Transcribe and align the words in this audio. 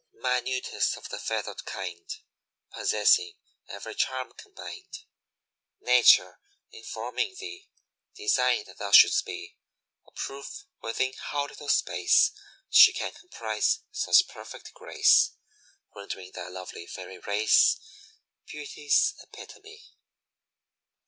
"Minutest 0.15 0.97
of 0.97 1.09
the 1.09 1.19
feathered 1.19 1.63
kind, 1.65 2.09
Possessing 2.71 3.35
every 3.69 3.93
charm 3.93 4.33
combined, 4.35 5.03
Nature, 5.79 6.39
in 6.71 6.83
forming 6.83 7.35
thee, 7.39 7.69
designed 8.15 8.65
That 8.65 8.79
thou 8.79 8.89
shouldst 8.89 9.25
be 9.27 9.57
"A 10.07 10.11
proof 10.13 10.65
within 10.81 11.13
how 11.19 11.45
little 11.45 11.69
space 11.69 12.31
She 12.67 12.93
can 12.93 13.11
comprise 13.13 13.83
such 13.91 14.27
perfect 14.27 14.73
grace, 14.73 15.33
Rendering 15.95 16.31
thy 16.31 16.47
lovely 16.47 16.87
fairy 16.87 17.19
race 17.19 17.77
Beauty's 18.47 19.13
epitome." 19.21 19.83